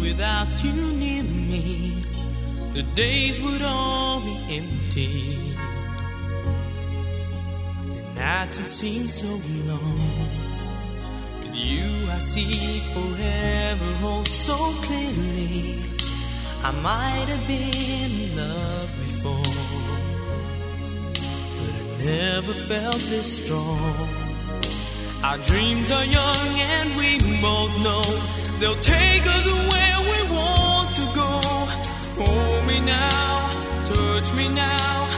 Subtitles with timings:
[0.00, 2.02] without you near me,
[2.74, 5.38] the days would all be empty.
[7.90, 9.28] The nights would seem so
[9.66, 10.28] long.
[11.40, 14.56] With you, I see forever oh so
[14.86, 15.76] clearly.
[16.64, 19.54] I might have been in love before,
[21.58, 24.08] but I never felt this strong.
[25.24, 31.04] Our dreams are young and we both know they'll take us where we want to
[31.14, 31.30] go.
[32.22, 33.50] Hold me now,
[33.84, 35.17] touch me now.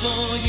[0.00, 0.47] For you.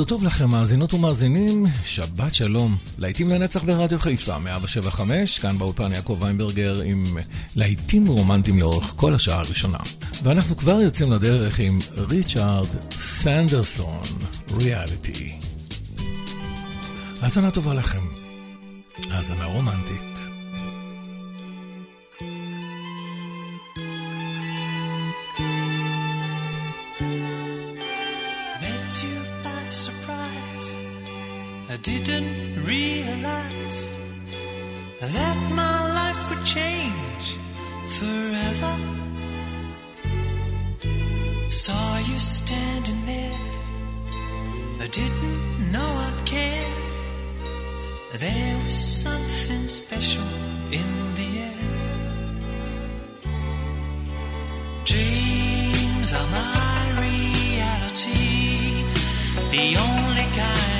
[0.00, 2.76] בוקר טוב לכם, מאזינות ומאזינים, שבת שלום.
[2.98, 7.04] להיטים לנצח ברדיו חיפה, 175, כאן באולפן יעקב ויינברגר עם
[7.56, 9.78] להיטים רומנטיים לאורך כל השעה הראשונה.
[10.22, 14.02] ואנחנו כבר יוצאים לדרך עם ריצ'ארד סנדרסון,
[14.60, 15.38] ריאליטי.
[17.22, 18.02] האזנה טובה לכם.
[19.10, 20.09] האזנה רומנטית.
[35.00, 37.38] That my life would change
[37.86, 38.74] forever.
[41.48, 43.38] Saw you standing there.
[44.80, 46.66] I didn't know I'd care.
[48.18, 50.28] There was something special
[50.70, 51.60] in the air.
[54.84, 58.84] Dreams are my reality,
[59.50, 60.79] the only kind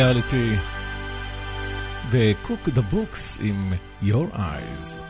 [0.00, 0.56] ריאליטי
[2.12, 5.09] Cook da Books עם Your Eyes.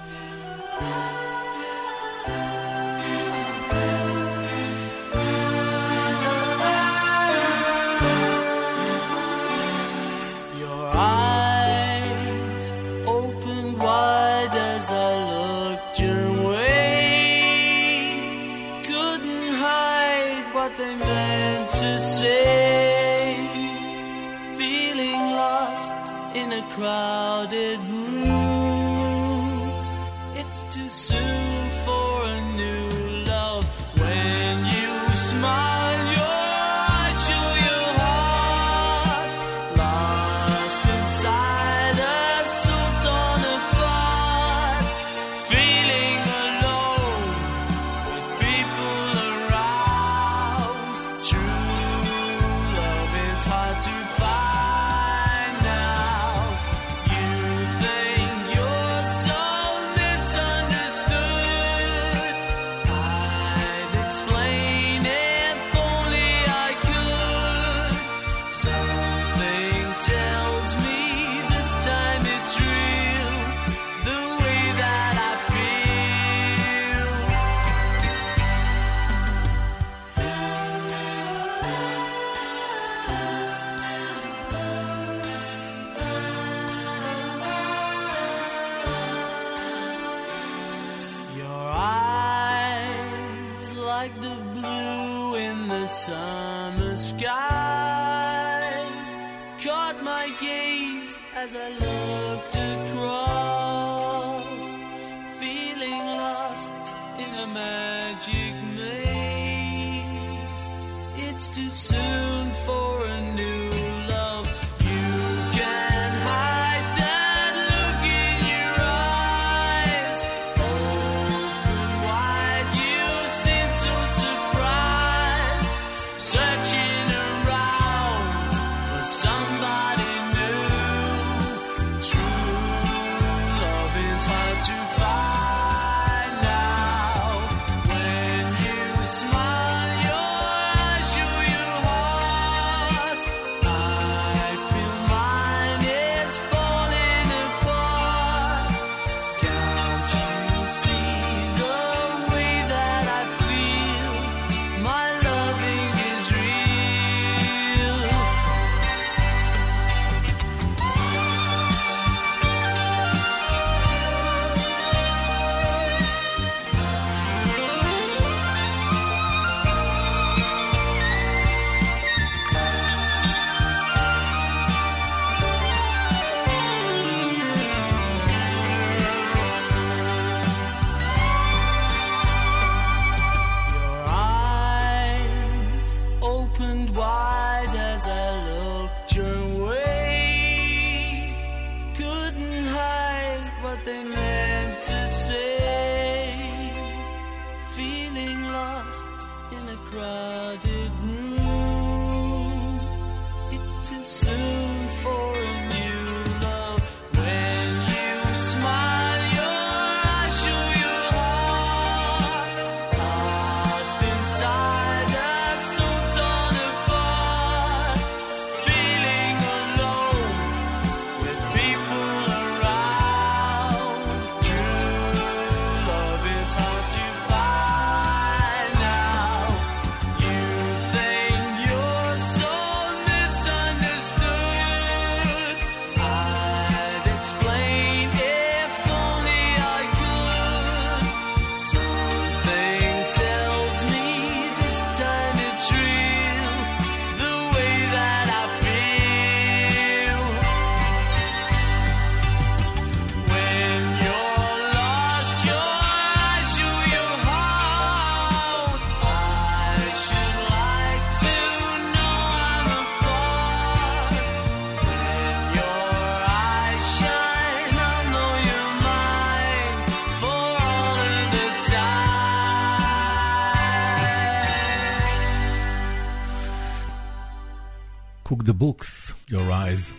[278.31, 279.93] Cook da Books, your eyes.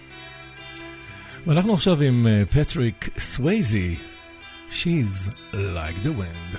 [1.47, 3.95] ואנחנו עכשיו עם פטריק סווייזי,
[4.69, 6.51] She's like the wind.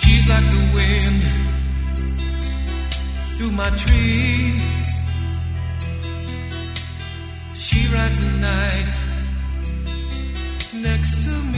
[0.00, 1.22] She's like the wind
[3.36, 4.60] through my tree.
[7.66, 8.88] She rides the night
[10.88, 11.55] next to me.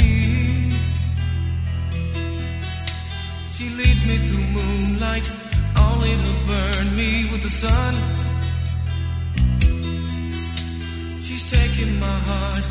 [3.68, 5.30] He leads me to moonlight,
[5.76, 7.94] only to burn me with the sun.
[11.22, 12.64] She's taking my heart,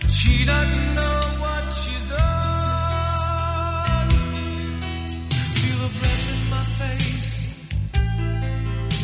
[0.00, 4.08] but she doesn't know what she's done.
[5.58, 7.32] Feel her breath in my face,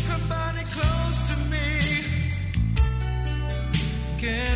[0.08, 1.68] her body close to me.
[4.22, 4.53] Can't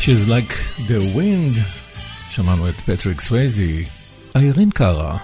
[0.00, 0.52] She's like
[0.88, 1.56] the wind.
[2.30, 3.84] שמענו את פטריק סווייזי,
[4.34, 5.18] איירין קארה,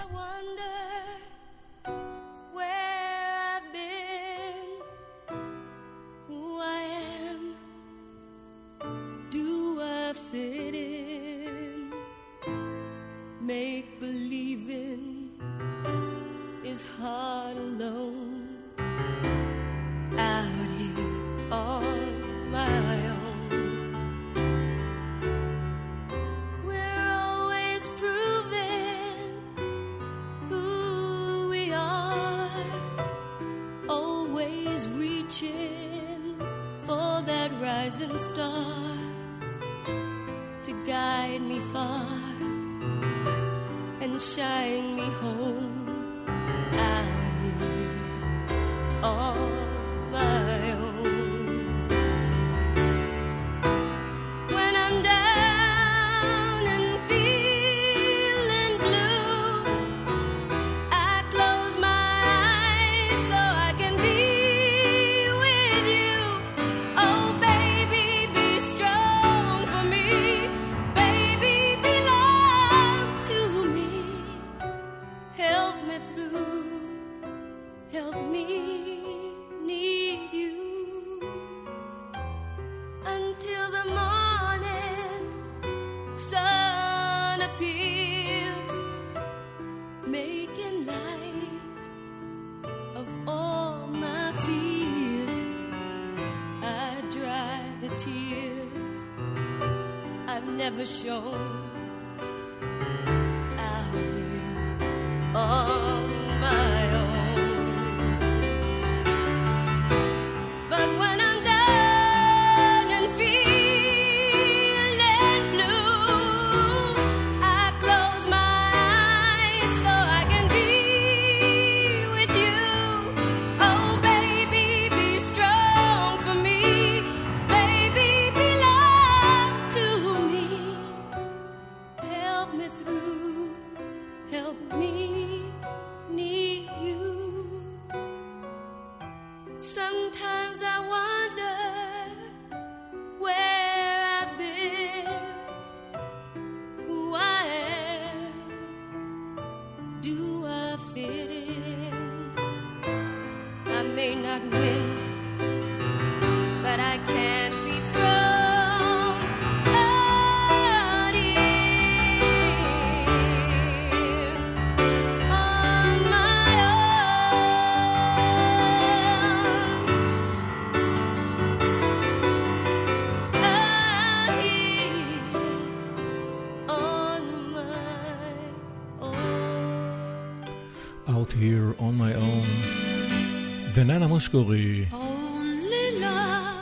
[184.27, 184.85] אשכורי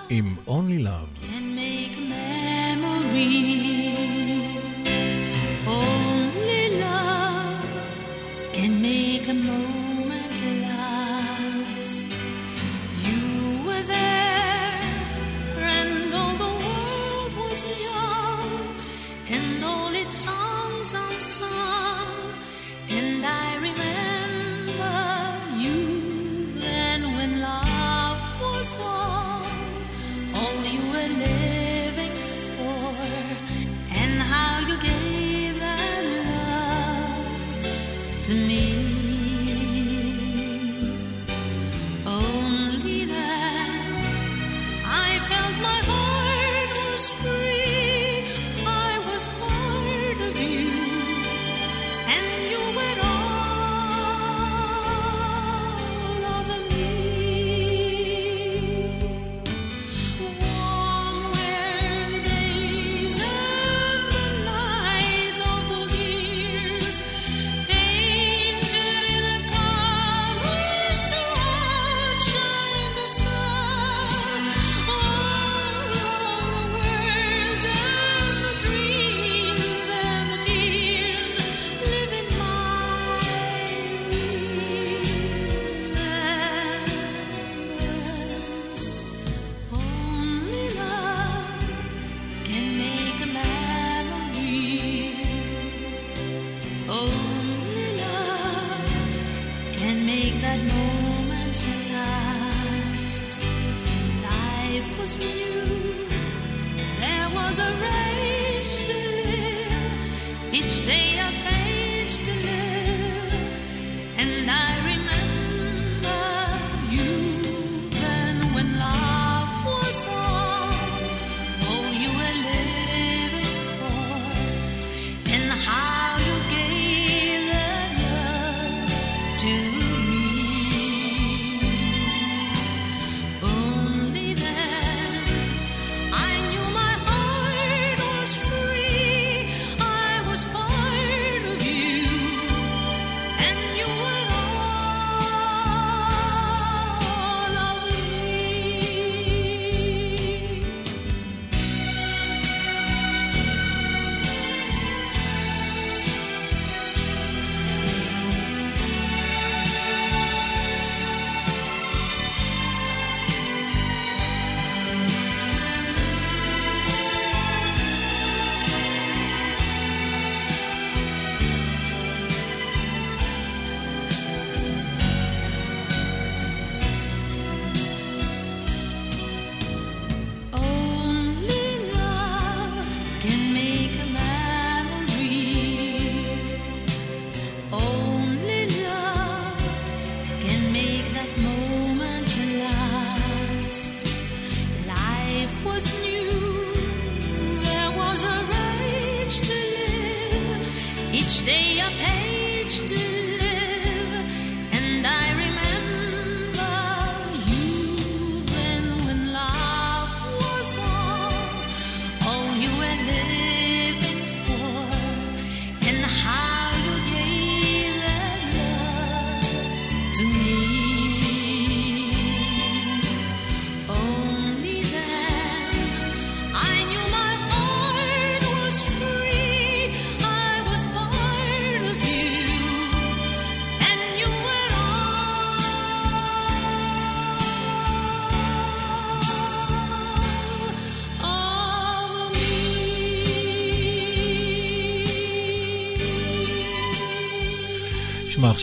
[0.10, 1.10] עם Only Love.
[1.21, 3.55] Can make memories.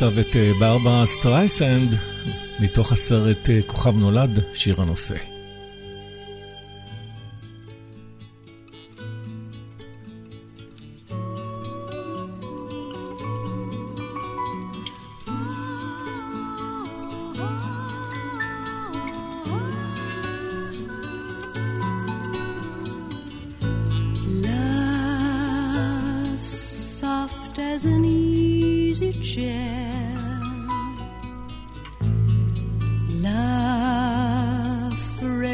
[0.03, 1.95] עכשיו את אה, ברברה סטרייסנד
[2.61, 5.17] מתוך הסרט אה, כוכב נולד, שיר הנושא.
[27.75, 29.82] as an easy chair.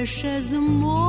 [0.09, 1.08] fresh as the morning.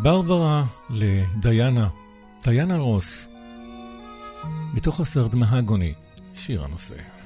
[0.00, 1.88] מברברה לדיינה,
[2.44, 3.28] דיינה רוס,
[4.74, 5.94] מתוך הסרט מהגוני,
[6.34, 7.19] שיר הנושא.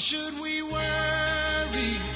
[0.00, 2.09] should we worry?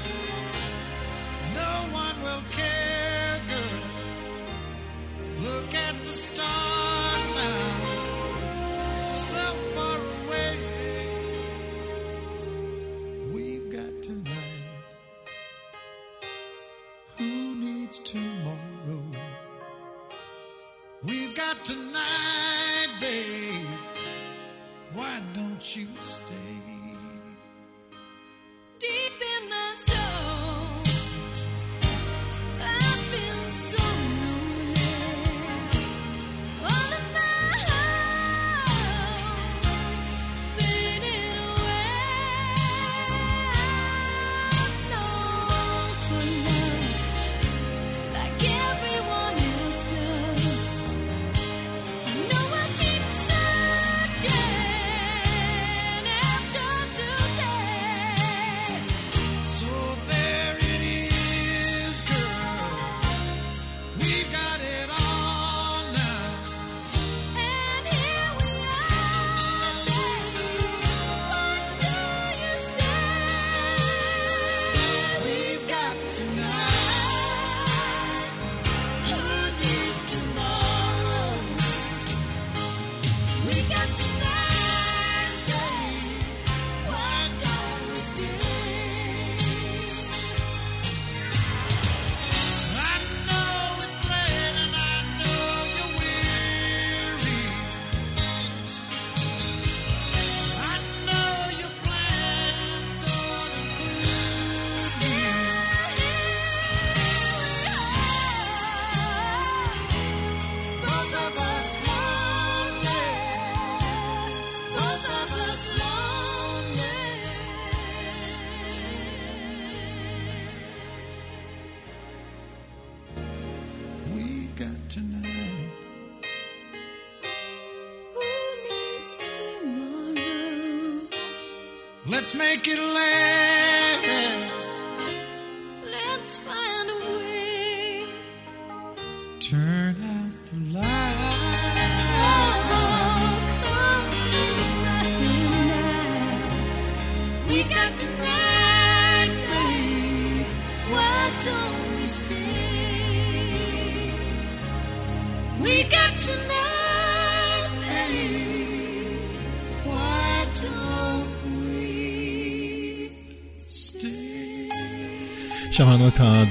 [132.35, 132.94] make it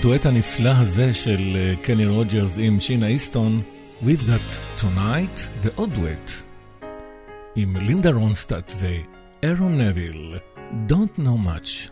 [0.04, 3.62] הדואט הנפלא הזה של קני רוג'רס עם שינה איסטון,
[4.06, 6.32] We've Got Tonight ועוד דואט
[7.56, 10.38] עם לינדה רונסטאט ואירון נביל,
[10.90, 11.92] Don't Know Much.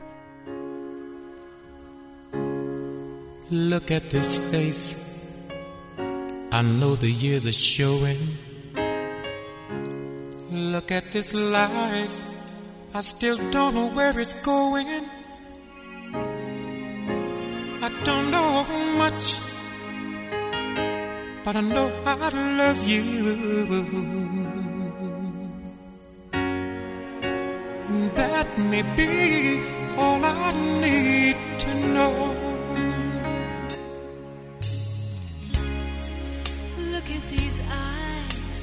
[3.51, 4.85] Look at this face.
[6.51, 8.21] I know the years are showing.
[10.73, 12.17] Look at this life.
[12.93, 15.20] I still don't know where it's going.
[17.83, 18.63] I don't know
[18.97, 19.39] much,
[21.43, 22.29] but I know I
[22.59, 23.03] love you.
[27.89, 29.61] And that may be
[29.97, 30.53] all I
[30.85, 32.13] need to know.
[36.93, 38.61] Look at these eyes,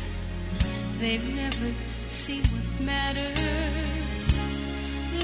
[1.00, 1.72] they've never
[2.06, 3.38] seen what matters.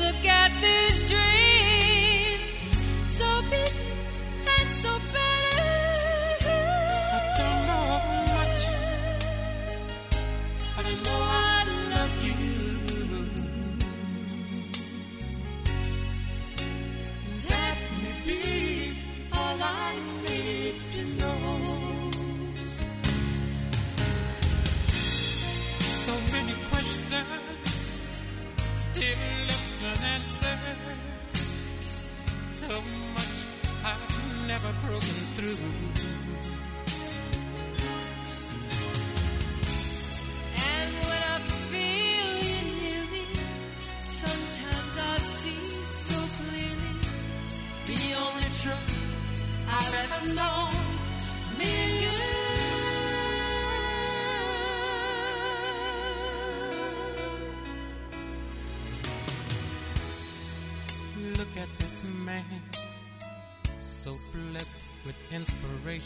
[0.03, 1.34] Look at these dreams.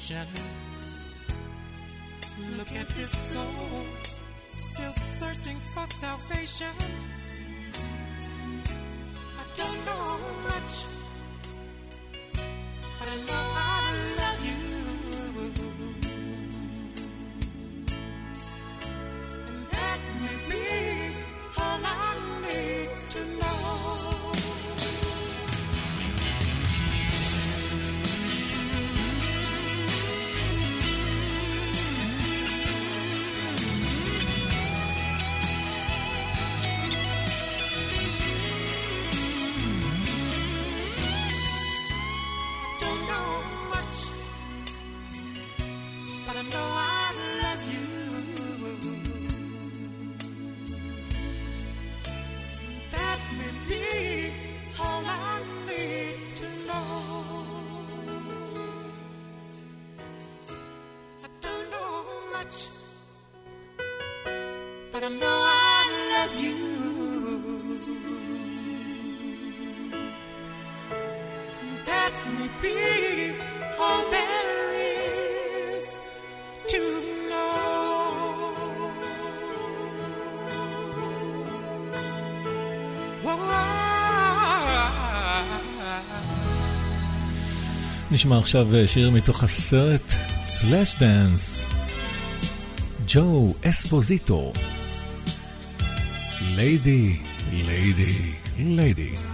[0.08, 0.48] shadow.
[2.56, 3.84] Look at this soul,
[4.50, 6.72] still searching for salvation.
[88.18, 90.10] נשמע עכשיו אה, שיר מתוך הסרט
[90.60, 91.66] פלאש דאנס.
[93.08, 94.52] ג'ו אספוזיטו.
[96.56, 97.16] ליידי,
[97.52, 99.27] ליידי, ליידי.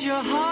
[0.00, 0.51] your heart.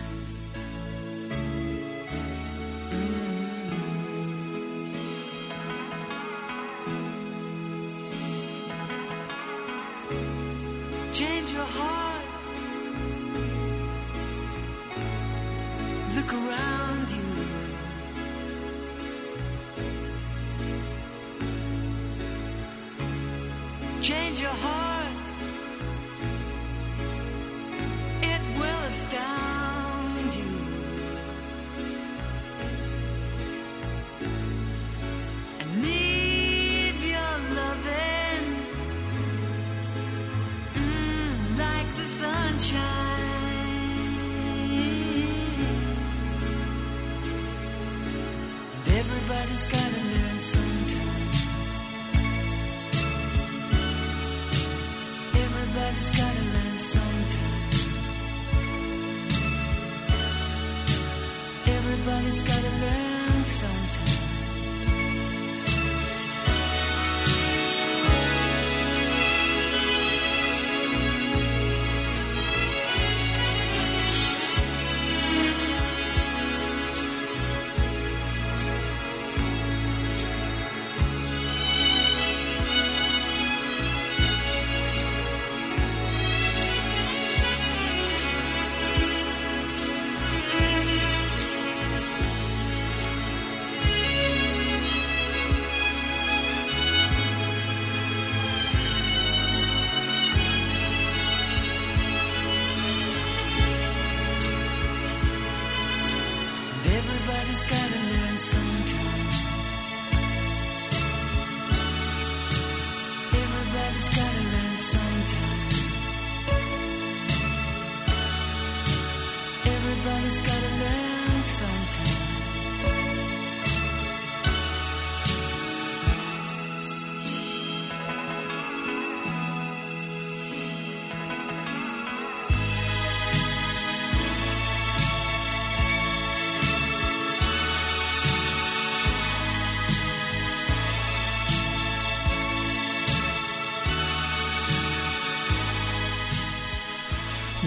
[49.61, 49.90] sky.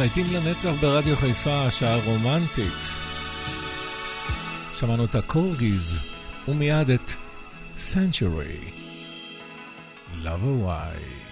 [0.05, 2.73] להיטים לנצח ברדיו חיפה, שעה רומנטית.
[4.77, 6.01] שמענו את הקורגיז,
[6.49, 7.13] ומיד את
[7.79, 8.59] סנצ'ורי.
[10.23, 11.24] Love a wife.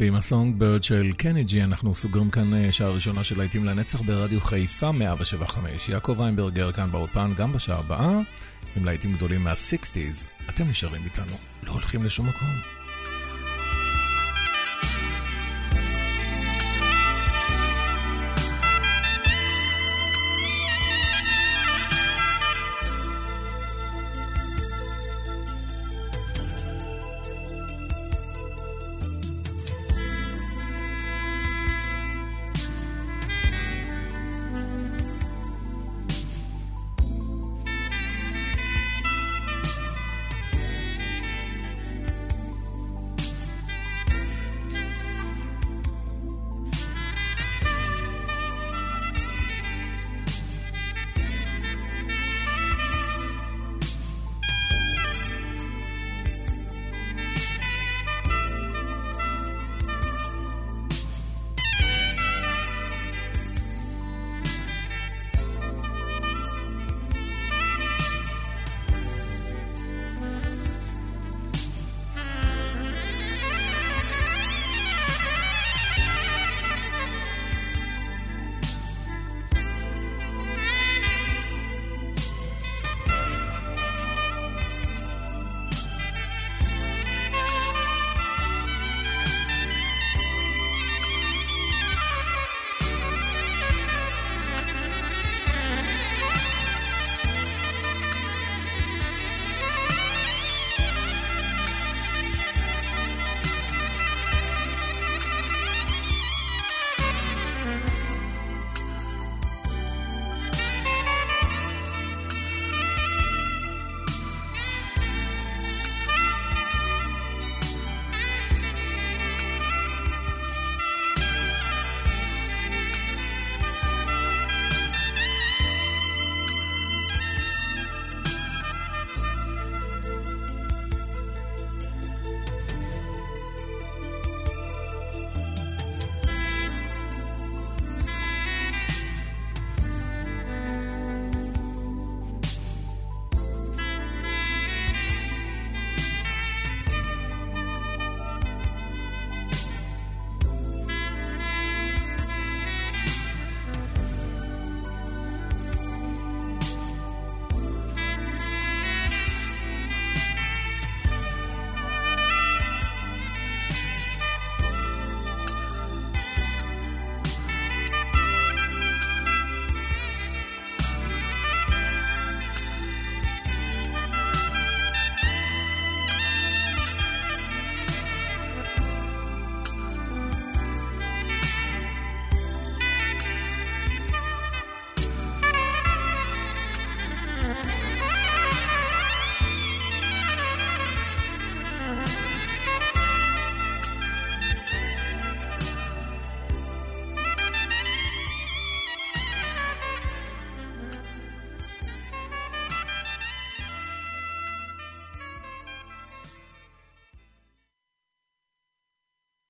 [0.00, 4.40] ועם הסונג בירד של קנג'י אנחנו סוגרים כאן אה, שעה ראשונה של להיטים לנצח ברדיו
[4.40, 5.88] חיפה 175.
[5.88, 8.18] יעקב ויינברגר כאן באולפן גם בשעה הבאה,
[8.76, 10.48] עם להיטים גדולים מה-60's.
[10.48, 12.79] אתם נשארים איתנו, לא הולכים לשום מקום.